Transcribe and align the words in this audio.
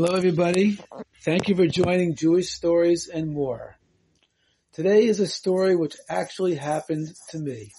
Hello, 0.00 0.14
everybody. 0.14 0.78
Thank 1.24 1.48
you 1.48 1.56
for 1.56 1.66
joining 1.66 2.14
Jewish 2.14 2.50
Stories 2.50 3.08
and 3.08 3.32
More. 3.32 3.76
Today 4.72 5.06
is 5.06 5.18
a 5.18 5.26
story 5.26 5.74
which 5.74 5.96
actually 6.08 6.54
happened 6.54 7.08
to 7.30 7.38
me. 7.40 7.72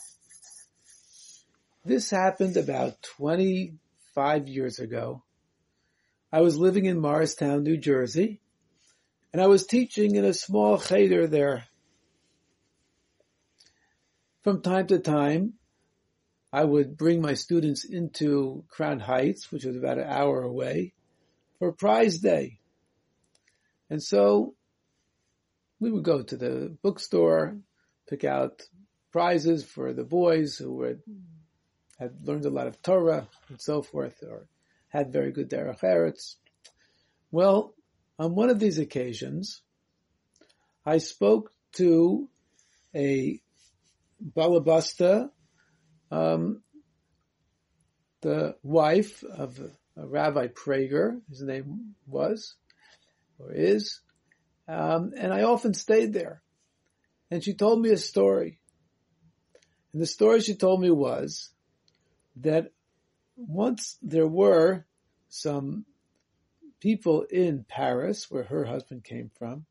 This 1.86 2.10
happened 2.10 2.58
about 2.58 3.02
25 3.04 4.50
years 4.50 4.80
ago. 4.80 5.24
I 6.30 6.42
was 6.42 6.58
living 6.58 6.88
in 6.88 7.00
Morristown, 7.00 7.64
New 7.64 7.78
Jersey, 7.78 8.42
and 9.32 9.42
I 9.42 9.48
was 9.48 9.66
teaching 9.66 10.16
in 10.16 10.26
a 10.26 10.34
small 10.34 10.78
cheder 10.78 11.26
there. 11.26 11.68
From 14.44 14.62
time 14.62 14.88
to 14.88 15.00
time, 15.00 15.54
I 16.52 16.66
would 16.66 16.98
bring 16.98 17.22
my 17.22 17.36
students 17.36 17.86
into 17.86 18.66
Crown 18.68 19.00
Heights, 19.00 19.54
which 19.54 19.64
was 19.64 19.78
about 19.78 20.00
an 20.00 20.10
hour 20.10 20.42
away, 20.42 20.96
for 21.60 21.72
prize 21.72 22.20
day. 22.20 22.60
And 23.90 24.02
so 24.02 24.56
we 25.80 25.92
would 25.92 26.04
go 26.04 26.24
to 26.24 26.38
the 26.38 26.76
bookstore, 26.82 27.58
pick 28.10 28.24
out 28.24 28.62
prizes 29.12 29.64
for 29.64 29.94
the 29.94 30.04
boys 30.04 30.58
who 30.58 30.74
were, 30.74 31.00
had 32.00 32.26
learned 32.26 32.46
a 32.46 32.50
lot 32.50 32.68
of 32.68 32.82
Torah 32.82 33.28
and 33.50 33.62
so 33.62 33.82
forth, 33.82 34.24
or 34.24 34.48
had 34.90 35.12
very 35.12 35.32
good 35.32 35.50
derech 35.50 35.82
eretz. 35.82 36.36
Well, 37.32 37.74
on 38.18 38.36
one 38.36 38.50
of 38.50 38.60
these 38.60 38.80
occasions, 38.80 39.62
I 40.86 40.98
spoke 40.98 41.52
to 41.74 42.28
a 42.96 43.40
balabusta, 44.36 45.30
um, 46.12 46.62
the 48.22 48.56
wife 48.64 49.24
of 49.24 49.60
Rabbi 49.96 50.48
Prager, 50.48 51.20
his 51.30 51.42
name 51.42 51.96
was, 52.08 52.56
or 53.38 53.52
is, 53.52 54.00
um, 54.68 55.14
and 55.18 55.34
I 55.34 55.44
often 55.44 55.74
stayed 55.74 56.14
there. 56.14 56.42
And 57.32 57.44
she 57.44 57.54
told 57.54 57.82
me 57.82 57.92
a 57.92 57.98
story. 57.98 58.60
And 59.94 60.02
the 60.02 60.08
story 60.08 60.42
she 60.42 60.56
told 60.56 60.82
me 60.82 60.92
was 60.92 61.50
that 62.38 62.72
once 63.36 63.98
there 64.02 64.28
were 64.28 64.86
some 65.30 65.86
people 66.80 67.24
in 67.24 67.66
Paris, 67.68 68.30
where 68.30 68.44
her 68.44 68.66
husband 68.66 69.04
came 69.04 69.32
from, 69.38 69.66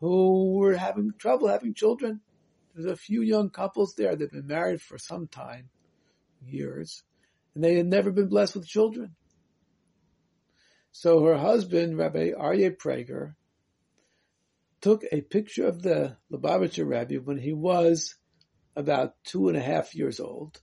who 0.00 0.54
were 0.54 0.76
having 0.76 1.12
trouble 1.18 1.48
having 1.48 1.74
children. 1.74 2.20
There's 2.74 2.90
a 2.90 2.96
few 2.96 3.22
young 3.22 3.50
couples 3.50 3.94
there 3.94 4.16
that 4.16 4.20
have 4.20 4.32
been 4.32 4.46
married 4.46 4.82
for 4.82 4.98
some 4.98 5.28
time, 5.28 5.68
years, 6.44 7.02
and 7.54 7.62
they 7.62 7.76
had 7.76 7.86
never 7.86 8.10
been 8.10 8.28
blessed 8.28 8.56
with 8.56 8.66
children. 8.66 9.14
So 10.92 11.24
her 11.24 11.36
husband, 11.36 11.98
Rabbi 11.98 12.30
Aryeh 12.30 12.76
Prager, 12.76 13.34
took 14.80 15.04
a 15.10 15.22
picture 15.22 15.66
of 15.66 15.82
the 15.82 16.16
Lubavitcher 16.30 16.86
Rebbe 16.86 17.22
when 17.22 17.38
he 17.38 17.52
was 17.52 18.14
about 18.76 19.14
two 19.24 19.48
and 19.48 19.56
a 19.56 19.62
half 19.62 19.94
years 19.94 20.20
old. 20.20 20.60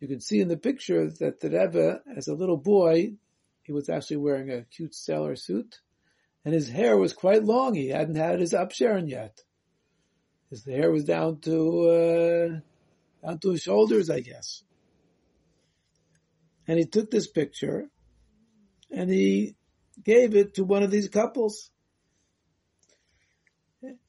You 0.00 0.08
can 0.08 0.20
see 0.20 0.40
in 0.40 0.48
the 0.48 0.56
picture 0.56 1.10
that 1.10 1.40
the 1.40 1.50
Rebbe, 1.50 2.00
as 2.16 2.28
a 2.28 2.34
little 2.34 2.56
boy, 2.56 3.14
he 3.62 3.72
was 3.72 3.88
actually 3.88 4.18
wearing 4.18 4.50
a 4.50 4.62
cute 4.62 4.94
sailor 4.94 5.36
suit, 5.36 5.80
and 6.44 6.54
his 6.54 6.68
hair 6.68 6.96
was 6.96 7.12
quite 7.12 7.44
long. 7.44 7.74
He 7.74 7.88
hadn't 7.88 8.14
had 8.14 8.40
his 8.40 8.52
upsherin 8.52 9.08
yet. 9.08 9.42
His 10.50 10.64
hair 10.64 10.90
was 10.90 11.04
down 11.04 11.40
to 11.40 11.88
uh, 11.90 13.26
down 13.26 13.38
to 13.40 13.50
his 13.50 13.62
shoulders, 13.62 14.08
I 14.08 14.20
guess 14.20 14.62
and 16.68 16.78
he 16.78 16.84
took 16.84 17.10
this 17.10 17.26
picture 17.26 17.88
and 18.90 19.10
he 19.10 19.56
gave 20.04 20.36
it 20.36 20.54
to 20.54 20.64
one 20.64 20.82
of 20.82 20.90
these 20.90 21.08
couples. 21.08 21.70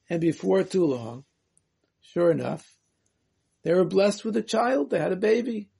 And 0.08 0.20
before 0.20 0.62
too 0.62 0.84
long, 0.84 1.24
sure 2.00 2.30
enough, 2.30 2.76
they 3.62 3.72
were 3.72 3.84
blessed 3.84 4.24
with 4.24 4.36
a 4.36 4.42
child. 4.42 4.90
They 4.90 4.98
had 4.98 5.12
a 5.12 5.16
baby. 5.16 5.70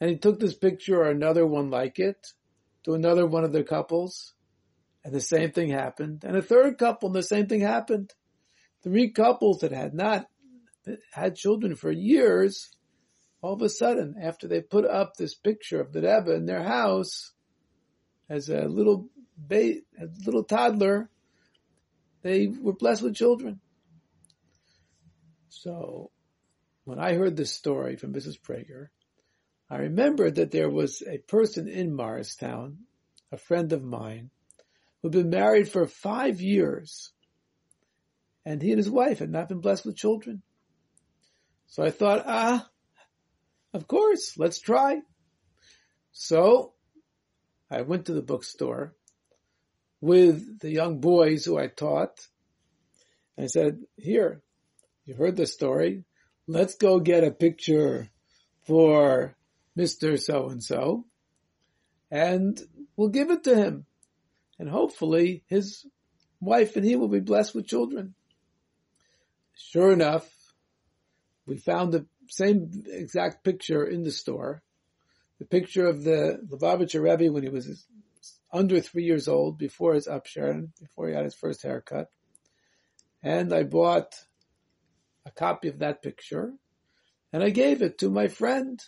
And 0.00 0.10
he 0.10 0.16
took 0.16 0.40
this 0.40 0.54
picture 0.54 1.00
or 1.00 1.10
another 1.10 1.46
one 1.46 1.70
like 1.70 1.98
it 1.98 2.26
to 2.84 2.94
another 2.94 3.26
one 3.26 3.44
of 3.44 3.52
the 3.52 3.62
couples. 3.62 4.34
And 5.04 5.12
the 5.12 5.20
same 5.20 5.52
thing 5.52 5.70
happened. 5.70 6.24
And 6.24 6.36
a 6.36 6.42
third 6.42 6.78
couple 6.78 7.08
and 7.08 7.16
the 7.16 7.22
same 7.22 7.46
thing 7.46 7.60
happened. 7.60 8.12
Three 8.82 9.10
couples 9.10 9.60
that 9.60 9.72
had 9.72 9.94
not 9.94 10.26
had 11.12 11.36
children 11.36 11.76
for 11.76 11.90
years 11.90 12.74
all 13.44 13.52
of 13.52 13.60
a 13.60 13.68
sudden, 13.68 14.16
after 14.18 14.48
they 14.48 14.62
put 14.62 14.86
up 14.86 15.16
this 15.18 15.34
picture 15.34 15.78
of 15.78 15.92
the 15.92 16.00
Rebbe 16.00 16.34
in 16.34 16.46
their 16.46 16.62
house 16.62 17.32
as 18.30 18.48
a 18.48 18.62
little 18.62 19.10
ba- 19.36 19.82
a 20.00 20.06
little 20.24 20.44
toddler, 20.44 21.10
they 22.22 22.46
were 22.46 22.72
blessed 22.72 23.02
with 23.02 23.14
children. 23.14 23.60
So, 25.50 26.10
when 26.84 26.98
I 26.98 27.16
heard 27.16 27.36
this 27.36 27.52
story 27.52 27.96
from 27.96 28.14
Mrs. 28.14 28.40
Prager, 28.40 28.88
I 29.68 29.76
remembered 29.76 30.36
that 30.36 30.50
there 30.50 30.70
was 30.70 31.02
a 31.02 31.18
person 31.18 31.68
in 31.68 31.94
Morristown, 31.94 32.78
a 33.30 33.36
friend 33.36 33.74
of 33.74 33.84
mine, 33.84 34.30
who'd 35.02 35.12
been 35.12 35.28
married 35.28 35.68
for 35.68 35.86
five 35.86 36.40
years, 36.40 37.12
and 38.46 38.62
he 38.62 38.70
and 38.70 38.78
his 38.78 38.90
wife 38.90 39.18
had 39.18 39.30
not 39.30 39.50
been 39.50 39.60
blessed 39.60 39.84
with 39.84 39.98
children. 39.98 40.40
So 41.66 41.82
I 41.82 41.90
thought, 41.90 42.22
ah, 42.24 42.70
of 43.74 43.88
course, 43.88 44.38
let's 44.38 44.60
try. 44.60 45.02
So 46.12 46.72
I 47.70 47.82
went 47.82 48.06
to 48.06 48.14
the 48.14 48.22
bookstore 48.22 48.94
with 50.00 50.60
the 50.60 50.70
young 50.70 51.00
boys 51.00 51.44
who 51.44 51.58
I 51.58 51.66
taught 51.66 52.26
and 53.36 53.44
I 53.44 53.46
said, 53.48 53.80
here, 53.96 54.42
you 55.04 55.14
heard 55.14 55.36
the 55.36 55.46
story. 55.46 56.04
Let's 56.46 56.76
go 56.76 57.00
get 57.00 57.24
a 57.24 57.32
picture 57.32 58.08
for 58.62 59.34
Mr. 59.76 60.20
So-and-so 60.20 61.04
and 62.12 62.60
we'll 62.96 63.08
give 63.08 63.30
it 63.30 63.42
to 63.44 63.56
him. 63.56 63.86
And 64.58 64.68
hopefully 64.68 65.42
his 65.48 65.84
wife 66.38 66.76
and 66.76 66.84
he 66.84 66.94
will 66.94 67.08
be 67.08 67.18
blessed 67.18 67.56
with 67.56 67.66
children. 67.66 68.14
Sure 69.56 69.92
enough, 69.92 70.30
we 71.44 71.56
found 71.56 71.92
the 71.92 72.06
same 72.28 72.84
exact 72.86 73.44
picture 73.44 73.84
in 73.84 74.02
the 74.02 74.12
store. 74.12 74.62
The 75.38 75.46
picture 75.46 75.86
of 75.86 76.04
the 76.04 76.40
Lubavitcher 76.48 77.02
Rebbe 77.02 77.32
when 77.32 77.42
he 77.42 77.48
was 77.48 77.86
under 78.52 78.80
three 78.80 79.04
years 79.04 79.26
old, 79.26 79.58
before 79.58 79.94
his 79.94 80.06
upsherin, 80.06 80.68
before 80.80 81.08
he 81.08 81.14
had 81.14 81.24
his 81.24 81.34
first 81.34 81.62
haircut. 81.62 82.08
And 83.22 83.52
I 83.52 83.64
bought 83.64 84.14
a 85.26 85.30
copy 85.30 85.68
of 85.68 85.80
that 85.80 86.02
picture 86.02 86.52
and 87.32 87.42
I 87.42 87.50
gave 87.50 87.82
it 87.82 87.98
to 87.98 88.10
my 88.10 88.28
friend 88.28 88.80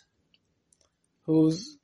who's 1.23 1.77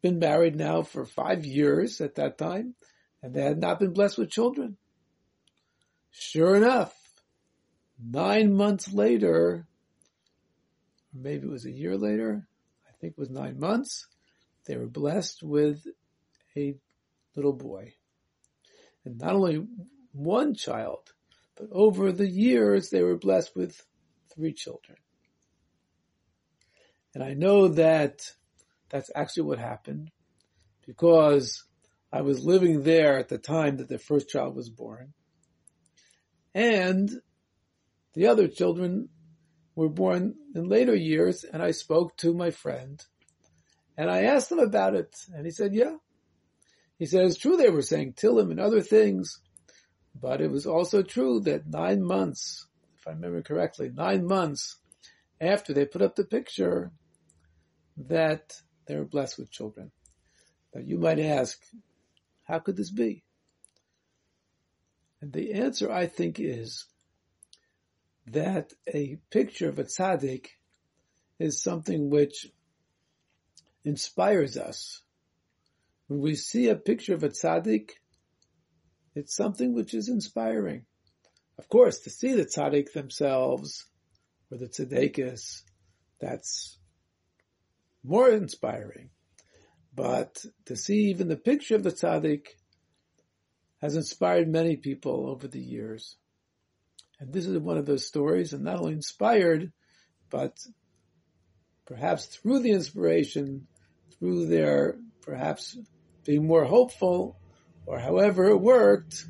been 0.00 0.18
married 0.18 0.56
now 0.56 0.82
for 0.82 1.04
five 1.04 1.44
years 1.44 2.00
at 2.00 2.14
that 2.14 2.38
time 2.38 2.74
and 3.22 3.34
they 3.34 3.42
had 3.42 3.58
not 3.58 3.80
been 3.80 3.92
blessed 3.92 4.16
with 4.16 4.30
children. 4.30 4.78
Sure 6.10 6.56
enough, 6.56 6.94
nine 8.02 8.54
months 8.54 8.92
later, 8.92 9.66
maybe 11.12 11.46
it 11.46 11.50
was 11.50 11.66
a 11.66 11.70
year 11.70 11.96
later, 11.96 12.46
I 12.88 12.92
think 13.00 13.12
it 13.12 13.18
was 13.18 13.30
nine 13.30 13.58
months, 13.58 14.06
they 14.66 14.76
were 14.76 14.86
blessed 14.86 15.42
with 15.42 15.86
a 16.56 16.76
little 17.34 17.52
boy. 17.52 17.94
And 19.04 19.18
not 19.18 19.34
only 19.34 19.66
one 20.12 20.54
child, 20.54 21.12
but 21.56 21.68
over 21.72 22.12
the 22.12 22.28
years 22.28 22.90
they 22.90 23.02
were 23.02 23.16
blessed 23.16 23.56
with 23.56 23.80
three 24.34 24.52
children. 24.52 24.98
And 27.14 27.24
I 27.24 27.34
know 27.34 27.68
that 27.68 28.20
that's 28.88 29.10
actually 29.14 29.44
what 29.44 29.58
happened 29.58 30.10
because 30.86 31.64
I 32.12 32.22
was 32.22 32.44
living 32.44 32.82
there 32.82 33.18
at 33.18 33.28
the 33.28 33.38
time 33.38 33.76
that 33.76 33.88
the 33.88 33.98
first 33.98 34.28
child 34.28 34.56
was 34.56 34.68
born. 34.68 35.12
And 36.54 37.10
the 38.14 38.26
other 38.26 38.48
children 38.48 39.08
were 39.80 39.88
born 39.88 40.34
in 40.54 40.68
later 40.68 40.94
years, 40.94 41.42
and 41.42 41.62
I 41.62 41.70
spoke 41.70 42.14
to 42.18 42.34
my 42.34 42.50
friend, 42.50 43.02
and 43.96 44.10
I 44.10 44.24
asked 44.24 44.52
him 44.52 44.58
about 44.58 44.94
it, 44.94 45.16
and 45.34 45.46
he 45.46 45.50
said, 45.50 45.74
yeah. 45.74 45.96
He 46.98 47.06
said, 47.06 47.24
it's 47.24 47.38
true 47.38 47.56
they 47.56 47.70
were 47.70 47.80
saying 47.80 48.12
Tillim 48.12 48.50
and 48.50 48.60
other 48.60 48.82
things, 48.82 49.40
but 50.14 50.42
it 50.42 50.50
was 50.50 50.66
also 50.66 51.02
true 51.02 51.40
that 51.40 51.66
nine 51.66 52.02
months, 52.02 52.66
if 52.98 53.08
I 53.08 53.12
remember 53.12 53.40
correctly, 53.40 53.90
nine 53.92 54.26
months 54.26 54.76
after 55.40 55.72
they 55.72 55.86
put 55.86 56.02
up 56.02 56.14
the 56.14 56.24
picture, 56.24 56.92
that 57.96 58.60
they 58.86 58.96
were 58.96 59.06
blessed 59.06 59.38
with 59.38 59.50
children. 59.50 59.92
But 60.74 60.86
you 60.86 60.98
might 60.98 61.18
ask, 61.18 61.58
how 62.44 62.58
could 62.58 62.76
this 62.76 62.90
be? 62.90 63.24
And 65.22 65.32
the 65.32 65.54
answer 65.54 65.90
I 65.90 66.06
think 66.06 66.38
is 66.38 66.84
that 68.26 68.72
a 68.92 69.18
picture 69.30 69.68
of 69.68 69.78
a 69.78 69.84
tzaddik 69.84 70.46
is 71.38 71.62
something 71.62 72.10
which 72.10 72.46
inspires 73.84 74.56
us 74.56 75.02
when 76.10 76.20
we 76.20 76.34
see 76.34 76.68
a 76.68 76.74
picture 76.74 77.14
of 77.14 77.22
a 77.22 77.28
tzaddik, 77.28 77.90
it's 79.14 79.36
something 79.36 79.72
which 79.72 79.94
is 79.94 80.08
inspiring. 80.08 80.84
Of 81.56 81.68
course, 81.68 82.00
to 82.00 82.10
see 82.10 82.34
the 82.34 82.46
tzaddik 82.46 82.92
themselves, 82.92 83.86
or 84.50 84.58
the 84.58 84.66
tzaddikis, 84.66 85.62
that's 86.20 86.78
more 88.02 88.28
inspiring. 88.28 89.10
But 89.94 90.44
to 90.64 90.74
see 90.74 91.10
even 91.10 91.28
the 91.28 91.36
picture 91.36 91.76
of 91.76 91.84
the 91.84 91.92
tzaddik 91.92 92.46
has 93.80 93.94
inspired 93.94 94.48
many 94.48 94.74
people 94.74 95.30
over 95.30 95.46
the 95.46 95.62
years. 95.62 96.16
And 97.20 97.32
this 97.32 97.46
is 97.46 97.58
one 97.58 97.76
of 97.76 97.86
those 97.86 98.06
stories, 98.06 98.54
and 98.54 98.64
not 98.64 98.78
only 98.78 98.94
inspired, 98.94 99.72
but 100.30 100.58
perhaps 101.84 102.24
through 102.24 102.60
the 102.60 102.70
inspiration, 102.70 103.66
through 104.18 104.46
their 104.46 104.96
perhaps 105.20 105.76
being 106.24 106.46
more 106.46 106.64
hopeful, 106.64 107.38
or 107.84 107.98
however 107.98 108.48
it 108.48 108.56
worked, 108.56 109.26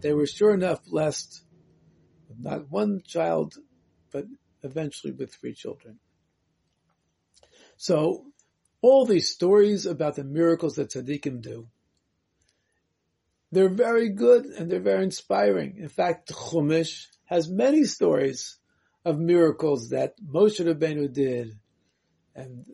they 0.00 0.12
were 0.12 0.26
sure 0.26 0.52
enough 0.52 0.84
blessed 0.84 1.42
with 2.28 2.38
not 2.38 2.70
one 2.70 3.02
child, 3.06 3.54
but 4.12 4.26
eventually 4.62 5.12
with 5.12 5.34
three 5.34 5.54
children. 5.54 5.98
So 7.76 8.26
all 8.82 9.06
these 9.06 9.30
stories 9.30 9.86
about 9.86 10.16
the 10.16 10.24
miracles 10.24 10.76
that 10.76 10.90
tzaddikim 10.90 11.40
do, 11.40 11.68
they're 13.52 13.68
very 13.68 14.10
good 14.10 14.46
and 14.46 14.70
they're 14.70 14.80
very 14.80 15.04
inspiring. 15.04 15.76
In 15.78 15.88
fact, 15.88 16.32
Chumash 16.32 17.06
has 17.24 17.48
many 17.48 17.84
stories 17.84 18.58
of 19.04 19.18
miracles 19.18 19.90
that 19.90 20.14
Moshe 20.20 20.60
Rabbeinu 20.60 21.12
did 21.12 21.58
and, 22.34 22.64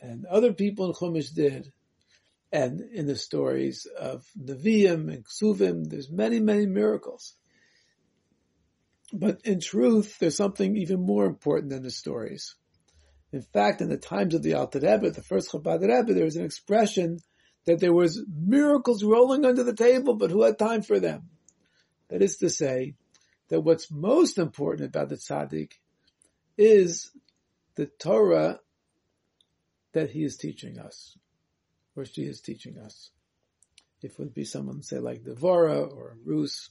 and 0.00 0.26
other 0.26 0.52
people 0.52 0.86
in 0.86 0.92
Chumash 0.92 1.34
did. 1.34 1.72
And 2.50 2.82
in 2.92 3.06
the 3.06 3.16
stories 3.16 3.86
of 3.98 4.26
Nevi'im 4.38 5.10
and 5.10 5.24
Ksuvim, 5.24 5.88
there's 5.88 6.10
many, 6.10 6.38
many 6.38 6.66
miracles. 6.66 7.34
But 9.10 9.40
in 9.44 9.60
truth, 9.60 10.18
there's 10.18 10.36
something 10.36 10.76
even 10.76 11.00
more 11.00 11.24
important 11.24 11.70
than 11.70 11.82
the 11.82 11.90
stories. 11.90 12.54
In 13.32 13.40
fact, 13.40 13.80
in 13.80 13.88
the 13.88 13.96
times 13.96 14.34
of 14.34 14.42
the 14.42 14.54
Alter 14.54 14.80
Rebbe, 14.80 15.10
the 15.10 15.22
first 15.22 15.50
Chabad 15.50 15.80
Rebbe, 15.80 16.12
there 16.12 16.24
was 16.24 16.36
an 16.36 16.44
expression 16.44 17.20
that 17.64 17.80
there 17.80 17.92
was 17.92 18.24
miracles 18.28 19.04
rolling 19.04 19.44
under 19.44 19.62
the 19.62 19.74
table, 19.74 20.14
but 20.14 20.30
who 20.30 20.42
had 20.42 20.58
time 20.58 20.82
for 20.82 20.98
them? 20.98 21.30
That 22.08 22.22
is 22.22 22.38
to 22.38 22.50
say, 22.50 22.94
that 23.52 23.60
what's 23.60 23.90
most 23.90 24.38
important 24.38 24.88
about 24.88 25.10
the 25.10 25.16
tzaddik 25.16 25.72
is 26.56 27.10
the 27.74 27.84
Torah 27.84 28.60
that 29.92 30.10
he 30.10 30.24
is 30.24 30.38
teaching 30.38 30.78
us, 30.78 31.18
or 31.94 32.06
she 32.06 32.22
is 32.22 32.40
teaching 32.40 32.78
us. 32.78 33.10
If 34.00 34.12
it 34.12 34.18
would 34.18 34.34
be 34.34 34.44
someone, 34.44 34.82
say, 34.82 34.98
like 34.98 35.22
Devora 35.22 35.86
or 35.86 36.16
Rus. 36.24 36.70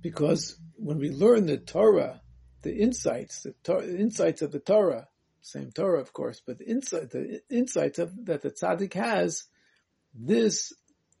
Because 0.00 0.58
when 0.74 0.98
we 0.98 1.10
learn 1.10 1.46
the 1.46 1.56
Torah, 1.56 2.20
the 2.62 2.74
insights, 2.74 3.42
the, 3.42 3.54
Torah, 3.62 3.86
the 3.86 3.98
insights 3.98 4.42
of 4.42 4.50
the 4.50 4.58
Torah, 4.58 5.06
same 5.44 5.70
Torah, 5.70 6.00
of 6.00 6.12
course, 6.14 6.40
but 6.44 6.58
the 6.58 6.66
insight, 6.66 7.10
the 7.10 7.42
insights 7.50 7.98
of, 7.98 8.24
that 8.24 8.40
the 8.40 8.50
tzaddik 8.50 8.94
has, 8.94 9.44
this 10.14 10.72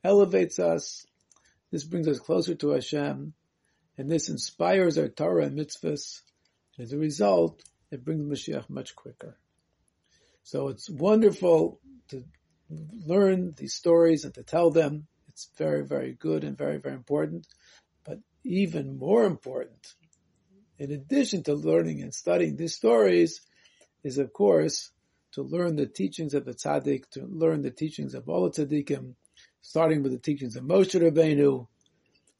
elevates 0.02 0.58
us. 0.58 1.04
This 1.70 1.84
brings 1.84 2.08
us 2.08 2.20
closer 2.20 2.54
to 2.54 2.70
Hashem, 2.70 3.34
and 3.98 4.10
this 4.10 4.30
inspires 4.30 4.96
our 4.96 5.08
Torah 5.08 5.44
and 5.44 5.58
mitzvahs. 5.58 6.22
And 6.78 6.84
As 6.86 6.92
a 6.94 6.98
result, 6.98 7.62
it 7.90 8.02
brings 8.02 8.24
Mashiach 8.24 8.70
much 8.70 8.96
quicker. 8.96 9.36
So 10.42 10.68
it's 10.68 10.88
wonderful 10.88 11.80
to 12.08 12.24
learn 13.06 13.52
these 13.58 13.74
stories 13.74 14.24
and 14.24 14.32
to 14.34 14.42
tell 14.42 14.70
them. 14.70 15.06
It's 15.28 15.50
very, 15.58 15.84
very 15.84 16.14
good 16.14 16.44
and 16.44 16.56
very, 16.56 16.78
very 16.78 16.94
important. 16.94 17.46
But 18.04 18.20
even 18.42 18.98
more 18.98 19.24
important, 19.24 19.94
in 20.78 20.92
addition 20.92 21.42
to 21.42 21.54
learning 21.54 22.00
and 22.00 22.14
studying 22.14 22.56
these 22.56 22.74
stories, 22.74 23.42
is 24.04 24.18
of 24.18 24.32
course 24.32 24.90
to 25.32 25.42
learn 25.42 25.74
the 25.74 25.86
teachings 25.86 26.34
of 26.34 26.44
the 26.44 26.54
tzaddik, 26.54 27.10
to 27.10 27.26
learn 27.26 27.62
the 27.62 27.70
teachings 27.70 28.14
of 28.14 28.28
all 28.28 28.48
the 28.48 28.64
tzaddikim, 28.64 29.14
starting 29.62 30.02
with 30.02 30.12
the 30.12 30.18
teachings 30.18 30.54
of 30.54 30.62
Moshe 30.62 31.00
Rabbeinu, 31.00 31.66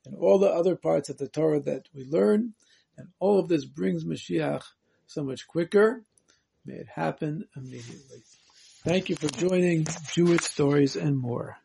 and 0.07 0.15
all 0.17 0.39
the 0.39 0.51
other 0.51 0.77
parts 0.77 1.09
of 1.09 1.19
the 1.19 1.29
Torah 1.29 1.61
that 1.61 1.89
we 1.95 2.05
learn, 2.05 2.55
and 2.97 3.09
all 3.19 3.39
of 3.39 3.49
this 3.49 3.65
brings 3.65 4.05
Mashiach 4.05 4.63
so 5.07 5.25
much 5.25 5.49
quicker. 5.49 6.05
May 6.65 6.75
it 6.75 6.89
happen 6.89 7.47
immediately. 7.57 8.23
Thank 8.85 9.09
you 9.09 9.17
for 9.17 9.29
joining 9.29 9.87
Jewish 10.13 10.43
Stories 10.43 10.95
and 10.95 11.19
More. 11.19 11.59